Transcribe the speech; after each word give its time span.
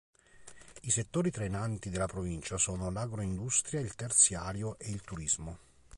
I 0.81 0.89
settori 0.89 1.29
trainanti 1.29 1.91
della 1.91 2.07
provincia 2.07 2.57
sono 2.57 2.89
l'agroindustria, 2.89 3.81
il 3.81 3.93
terziario 3.93 4.79
e 4.79 4.89
il 4.89 5.01
turismo. 5.01 5.59